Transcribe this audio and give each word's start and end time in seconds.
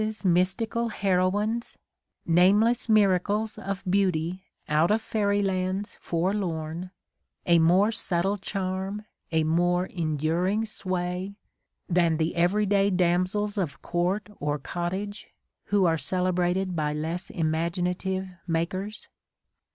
Morris's 0.01 0.25
mystical 0.25 0.87
heroines— 0.87 1.77
nameless 2.25 2.89
miracles 2.89 3.59
of 3.59 3.83
beauty 3.87 4.41
out 4.67 4.89
of 4.89 4.99
faery 4.99 5.43
lands 5.43 5.95
forlorn— 6.01 6.89
a 7.55 7.59
more 7.59 7.91
subtle 7.91 8.39
charm, 8.39 9.05
a 9.31 9.43
more 9.43 9.85
enduring 9.85 10.65
sway, 10.65 11.35
than 11.87 12.17
the 12.17 12.35
every 12.35 12.65
day 12.65 12.89
damsels 12.89 13.59
of 13.59 13.83
court 13.83 14.27
or 14.39 14.57
cottage 14.57 15.27
who 15.65 15.85
are 15.85 15.97
celebra 15.97 16.51
ted 16.55 16.75
by 16.75 16.91
less 16.93 17.29
imaginative 17.29 18.27
"makers"? 18.47 19.07